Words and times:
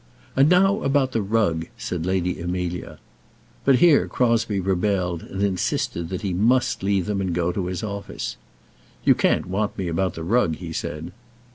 "And 0.35 0.49
now 0.49 0.81
about 0.81 1.11
the 1.11 1.21
rug," 1.21 1.67
said 1.77 2.07
Lady 2.07 2.39
Amelia. 2.41 2.97
But 3.63 3.75
here 3.75 4.07
Crosbie 4.07 4.59
rebelled, 4.59 5.21
and 5.21 5.43
insisted 5.43 6.09
that 6.09 6.23
he 6.23 6.33
must 6.33 6.81
leave 6.81 7.05
them 7.05 7.21
and 7.21 7.35
go 7.35 7.51
to 7.51 7.67
his 7.67 7.83
office. 7.83 8.35
"You 9.03 9.13
can't 9.13 9.45
want 9.45 9.77
me 9.77 9.87
about 9.87 10.15
the 10.15 10.23
rug," 10.23 10.55
he 10.55 10.73
said. 10.73 11.11